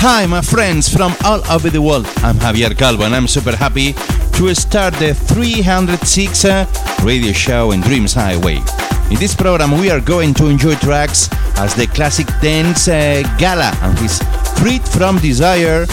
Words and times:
Hi, 0.00 0.26
my 0.26 0.42
friends 0.42 0.88
from 0.88 1.12
all 1.24 1.42
over 1.50 1.70
the 1.70 1.82
world. 1.82 2.06
I'm 2.18 2.36
Javier 2.36 2.78
Calvo, 2.78 3.02
and 3.02 3.16
I'm 3.16 3.26
super 3.26 3.56
happy 3.56 3.94
to 4.38 4.54
start 4.54 4.94
the 4.94 5.12
306 5.12 6.44
uh, 6.44 6.66
radio 7.02 7.32
show 7.32 7.72
in 7.72 7.80
Dreams 7.80 8.14
Highway. 8.14 8.62
In 9.10 9.18
this 9.18 9.34
program, 9.34 9.72
we 9.72 9.90
are 9.90 9.98
going 10.00 10.34
to 10.34 10.50
enjoy 10.50 10.76
tracks 10.76 11.28
as 11.58 11.74
the 11.74 11.88
classic 11.88 12.28
dance 12.40 12.86
uh, 12.86 13.24
Gala 13.38 13.76
and 13.82 13.98
his 13.98 14.22
Freed 14.62 14.88
from 14.88 15.18
Desire, 15.18 15.84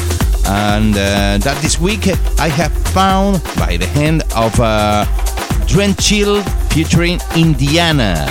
and 0.45 0.93
uh, 0.93 1.39
that 1.41 1.57
this 1.63 1.79
week 1.79 2.07
I 2.39 2.47
have 2.49 2.71
found 2.93 3.41
by 3.57 3.75
the 3.75 3.87
hand 3.87 4.21
of 4.35 4.53
uh, 4.59 5.05
Chill 5.97 6.43
featuring 6.69 7.19
Indiana. 7.35 8.27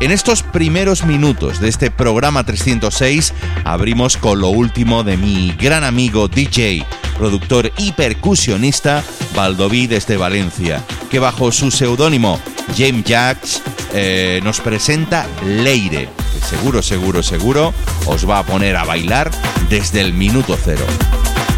En 0.00 0.12
estos 0.12 0.42
primeros 0.42 1.04
minutos 1.04 1.60
de 1.60 1.68
este 1.68 1.90
programa 1.90 2.44
306 2.44 3.34
abrimos 3.64 4.16
con 4.16 4.40
lo 4.40 4.48
último 4.48 5.04
de 5.04 5.18
mi 5.18 5.52
gran 5.60 5.84
amigo 5.84 6.26
DJ, 6.26 6.86
productor 7.18 7.70
y 7.76 7.92
percusionista 7.92 9.04
Valdoví 9.36 9.86
desde 9.86 10.16
Valencia, 10.16 10.82
que 11.10 11.18
bajo 11.18 11.52
su 11.52 11.70
seudónimo 11.70 12.40
James 12.76 13.04
Jacks 13.04 13.62
eh, 13.92 14.40
nos 14.42 14.60
presenta 14.60 15.26
Leire, 15.44 16.08
que 16.32 16.46
seguro, 16.46 16.80
seguro, 16.80 17.22
seguro 17.22 17.74
os 18.06 18.28
va 18.28 18.38
a 18.38 18.46
poner 18.46 18.76
a 18.76 18.84
bailar 18.84 19.30
desde 19.68 20.00
el 20.00 20.14
minuto 20.14 20.56
cero. 20.64 20.86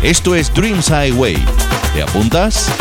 Esto 0.02 0.34
es 0.34 0.52
Dreams 0.52 0.90
Highway. 0.90 1.36
¿Te 1.94 2.02
apuntas? 2.02 2.72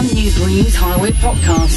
Brand 0.00 0.14
new 0.14 0.30
Dreams 0.30 0.74
Highway 0.74 1.10
podcast. 1.12 1.76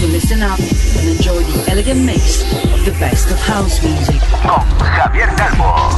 So 0.00 0.06
listen 0.06 0.42
up 0.42 0.58
and 0.58 1.08
enjoy 1.08 1.42
the 1.44 1.70
elegant 1.70 2.04
mix 2.04 2.42
of 2.64 2.84
the 2.84 2.90
best 2.98 3.30
of 3.30 3.38
house 3.38 3.80
music. 3.82 4.20
Con 4.42 4.66
Javier 4.80 5.28
Calvo. 5.36 5.90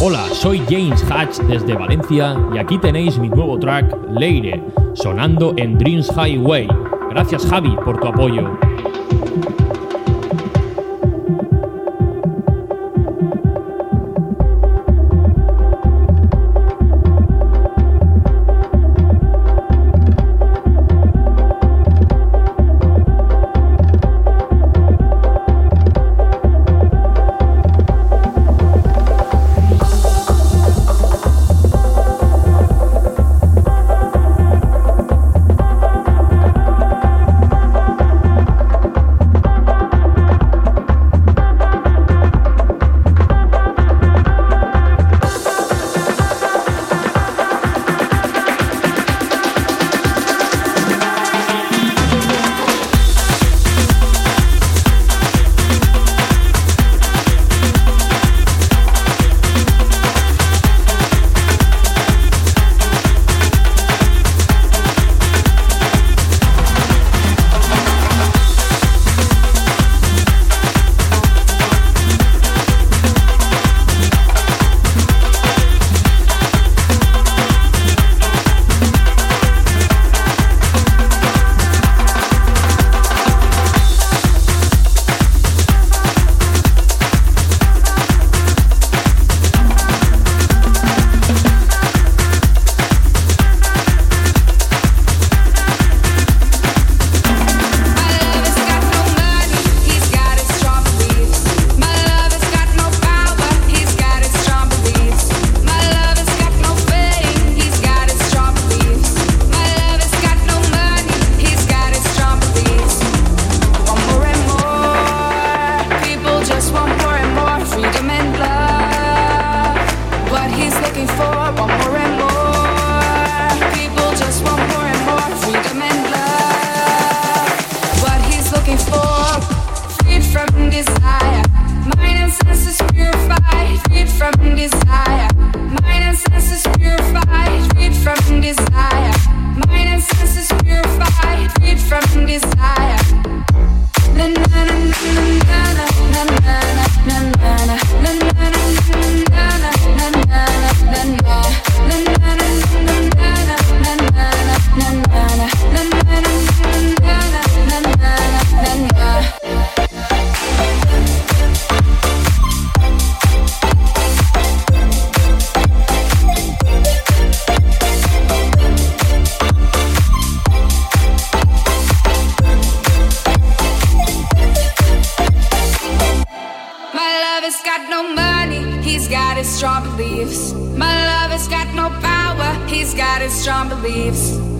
Hola, 0.00 0.28
soy 0.34 0.60
James 0.68 1.02
Hatch 1.08 1.38
desde 1.48 1.74
Valencia 1.74 2.36
y 2.52 2.58
aquí 2.58 2.78
tenéis 2.78 3.18
mi 3.18 3.28
nuevo 3.28 3.58
track, 3.58 3.86
Leire, 4.10 4.62
sonando 4.94 5.54
en 5.56 5.78
Dreams 5.78 6.10
Highway. 6.10 6.68
Gracias 7.10 7.46
Javi 7.46 7.76
por 7.84 8.00
tu 8.00 8.08
apoyo. 8.08 8.58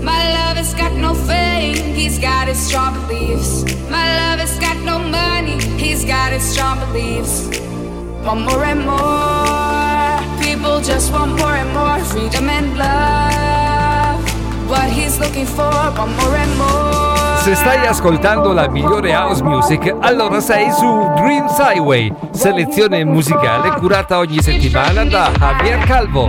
My 0.07 0.23
love 0.33 0.57
has 0.57 0.73
got 0.73 0.93
no 0.93 1.15
fame, 1.15 1.75
he's 1.97 2.17
got 2.21 2.47
his 2.47 2.59
strong 2.59 2.95
beliefs. 2.95 3.65
My 3.91 4.07
love 4.19 4.39
has 4.39 4.57
got 4.61 4.77
no 4.85 5.01
money, 5.01 5.59
he's 5.77 6.05
got 6.05 6.31
his 6.31 6.45
strong 6.45 6.79
beliefs. 6.79 7.51
Want 8.25 8.47
more 8.47 8.65
and 8.65 8.87
more, 8.87 10.23
people 10.41 10.81
just 10.81 11.13
want 11.13 11.37
more 11.37 11.57
and 11.57 11.73
more 11.75 11.99
freedom 12.05 12.49
and 12.49 12.79
love. 12.79 14.23
What 14.71 14.89
he's 14.91 15.19
looking 15.19 15.47
for, 15.47 15.75
want 15.99 16.15
more 16.17 16.37
and 16.37 16.57
more. 16.57 17.43
Se 17.43 17.57
stai 17.57 17.85
ascoltando 17.87 18.53
la 18.53 18.69
migliore 18.69 19.13
house 19.13 19.43
music, 19.43 19.93
allora 20.01 20.41
sei 20.41 20.71
su 20.71 20.87
Dreams 21.17 21.57
Highway, 21.59 22.13
selezione 22.31 23.05
musicale 23.05 23.71
curata 23.81 24.19
ogni 24.19 24.41
settimana 24.41 25.05
da 25.05 25.33
Javier 25.37 25.85
Calvo. 25.85 26.29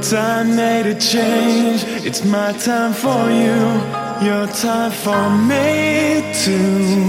Time 0.02 0.54
made 0.54 0.87
a 0.87 0.94
change. 0.98 1.85
It's 2.04 2.22
my 2.24 2.52
time 2.59 2.92
for 2.92 3.30
you. 3.30 3.80
Your 4.20 4.46
time 4.48 4.92
for 4.92 5.30
me 5.30 6.22
too. 6.44 7.07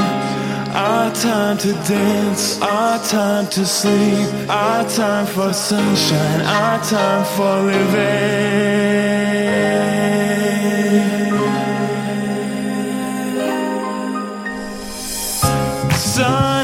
Our 0.73 1.11
time 1.13 1.57
to 1.57 1.73
dance. 1.87 2.57
Our 2.61 2.99
time 3.03 3.47
to 3.47 3.65
sleep. 3.65 4.27
Our 4.49 4.85
time 4.89 5.25
for 5.25 5.53
sunshine. 5.53 6.41
Our 6.41 6.79
time 6.83 7.25
for 7.35 7.61
living. 7.63 9.14
Sun 16.15 16.54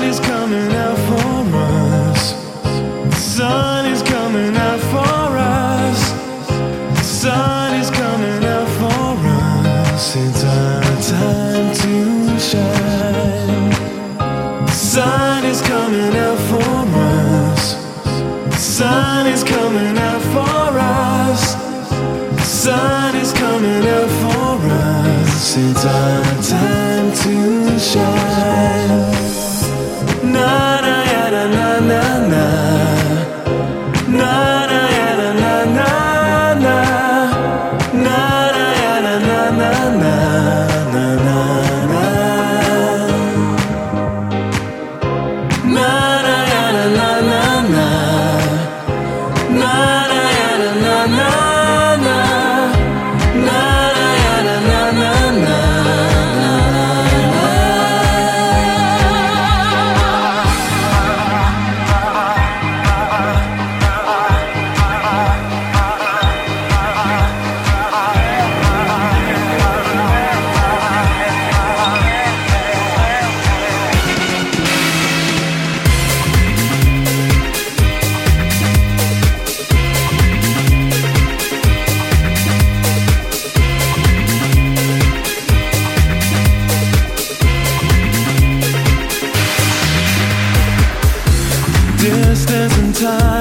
time. 93.01 93.40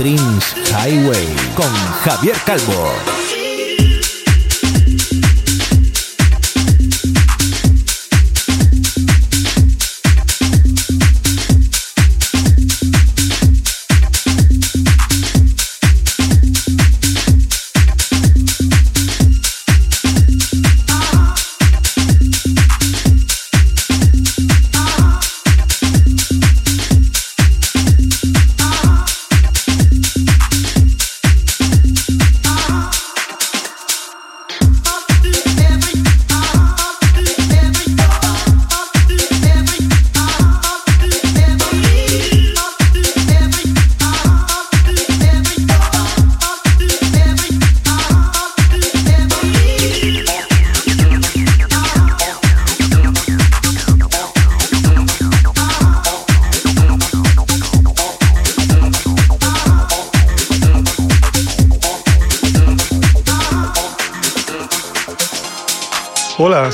Dreams 0.00 0.54
Highway 0.72 1.36
con 1.54 1.70
Javier 2.02 2.34
Calvo. 2.46 3.19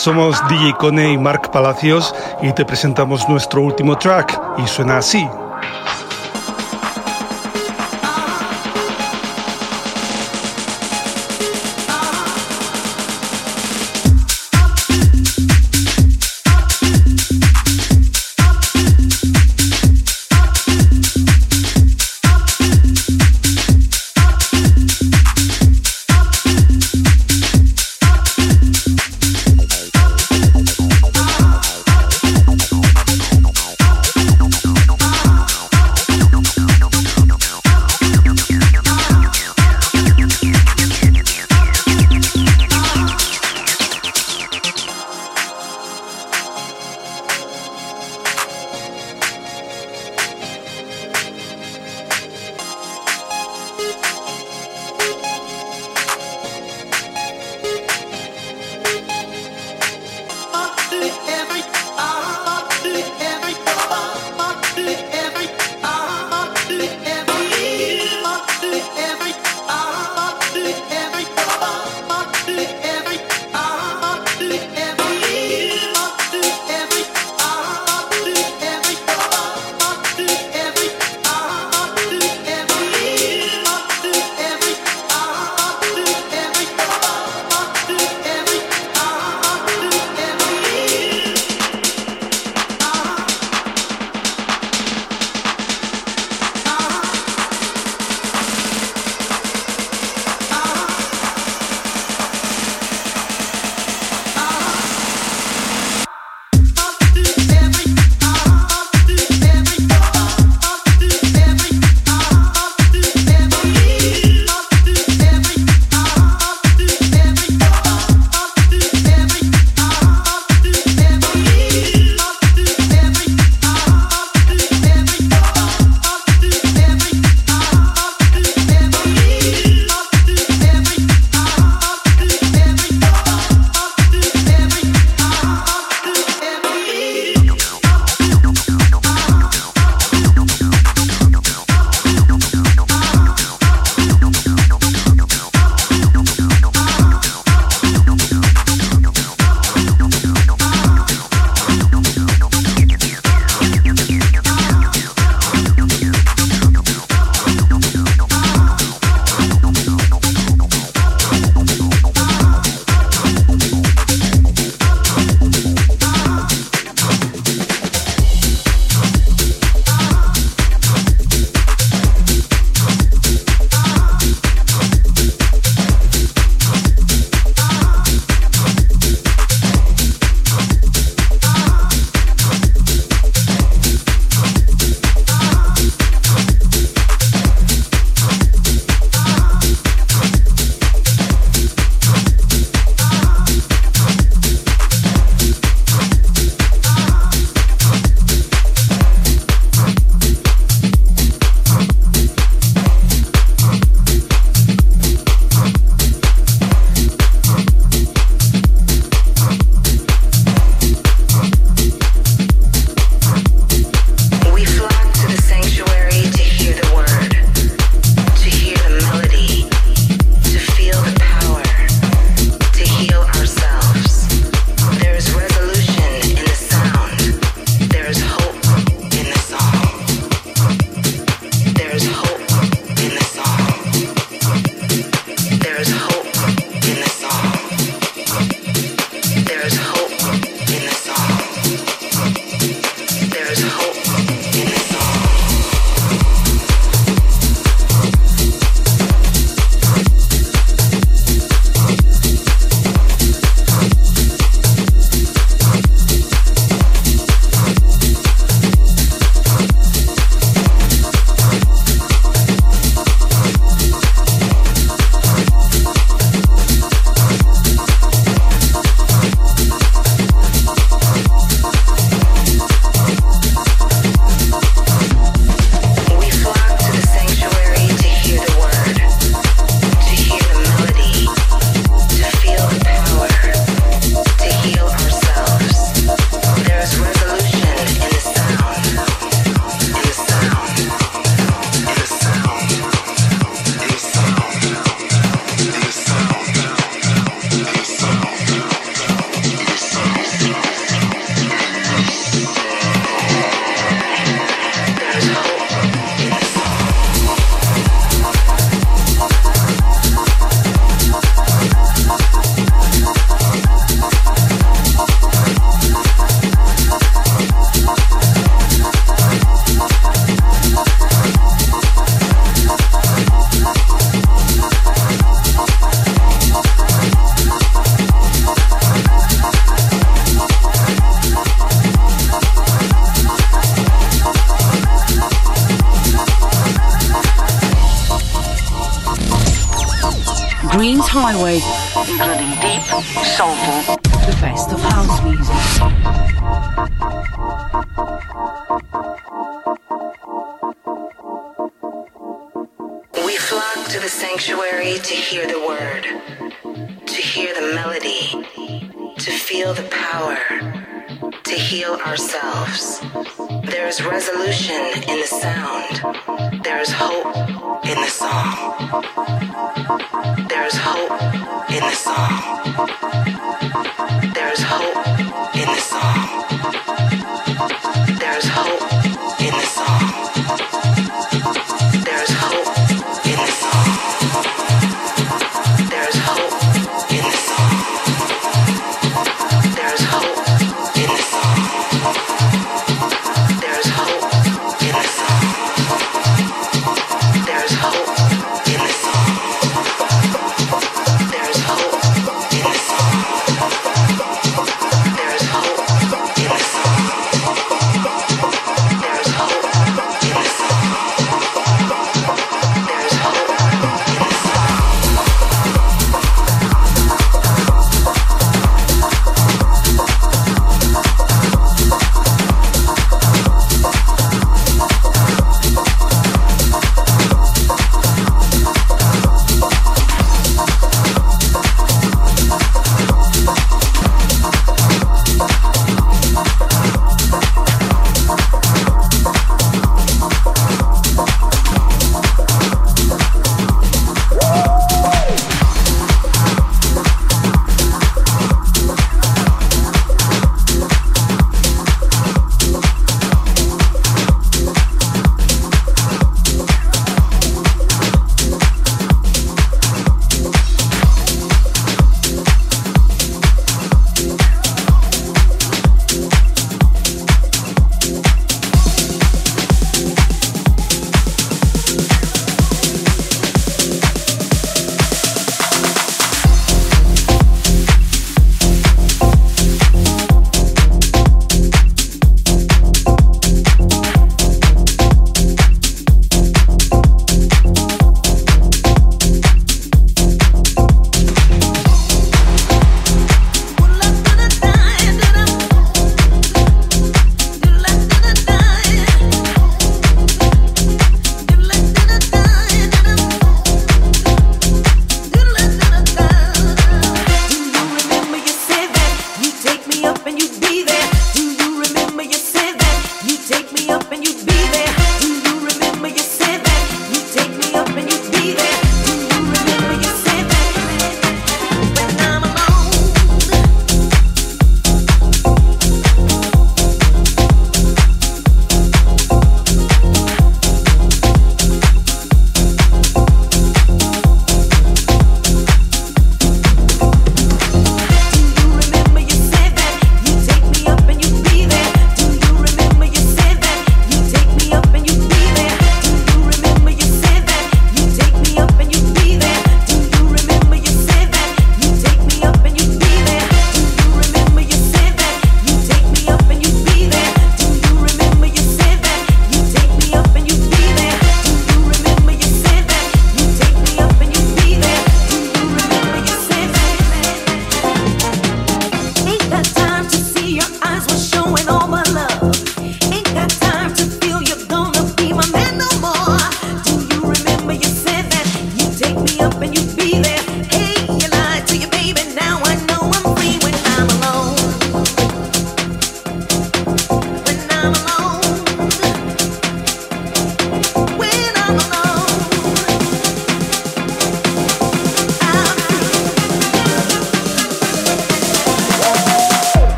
Somos 0.00 0.40
DJ 0.48 0.72
Cone 0.78 1.12
y 1.12 1.18
Mark 1.18 1.50
Palacios 1.50 2.14
y 2.40 2.50
te 2.54 2.64
presentamos 2.64 3.28
nuestro 3.28 3.60
último 3.60 3.98
track 3.98 4.40
y 4.56 4.66
suena 4.66 4.96
así. 4.96 5.28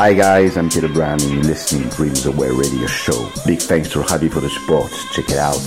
Hi 0.00 0.14
guys, 0.14 0.56
I'm 0.56 0.70
Peter 0.70 0.88
Brown 0.88 1.20
and 1.20 1.30
you're 1.30 1.42
listening 1.42 1.90
to 1.90 1.94
Dreams 1.94 2.24
Away 2.24 2.48
Radio 2.48 2.86
Show. 2.86 3.30
Big 3.44 3.60
thanks 3.60 3.90
to 3.90 3.98
Javi 3.98 4.32
for 4.32 4.40
the 4.40 4.48
support. 4.48 4.90
Check 5.12 5.28
it 5.28 5.36
out. 5.36 5.60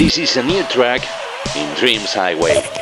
This 0.00 0.16
is 0.16 0.38
a 0.38 0.42
new 0.42 0.62
track 0.62 1.02
in 1.54 1.74
Dreams 1.76 2.14
Highway. 2.14 2.79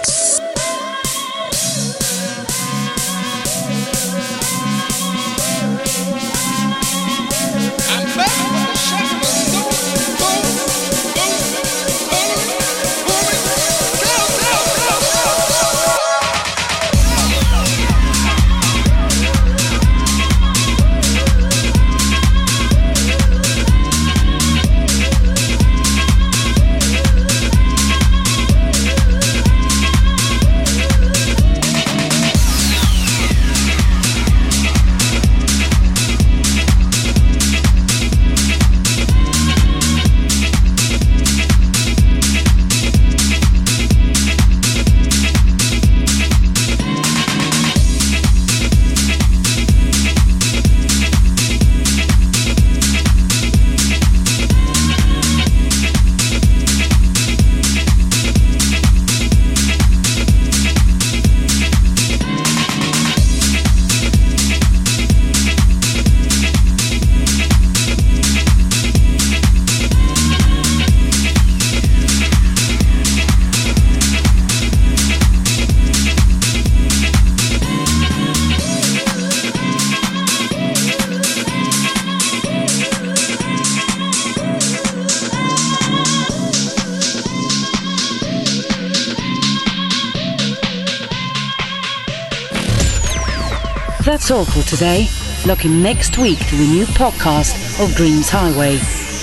Today. 94.63 95.09
Look 95.47 95.65
in 95.65 95.83
next 95.83 96.19
week 96.19 96.39
to 96.49 96.57
a 96.57 96.59
new 96.59 96.87
podcast 96.87 97.83
of 97.83 97.95
Dreams 97.95 98.29
Highway 98.29 98.73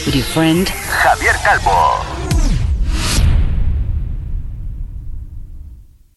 with 0.05 0.15
your 0.15 0.25
friend 0.25 0.67
Javier 0.67 1.35
Calvo. 1.43 2.14